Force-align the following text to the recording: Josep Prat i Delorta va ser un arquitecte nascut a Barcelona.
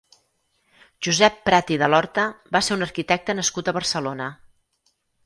Josep 1.07 1.35
Prat 1.49 1.69
i 1.75 1.77
Delorta 1.81 2.23
va 2.57 2.61
ser 2.69 2.79
un 2.79 2.87
arquitecte 2.87 3.37
nascut 3.41 3.71
a 3.71 3.75
Barcelona. 3.79 4.31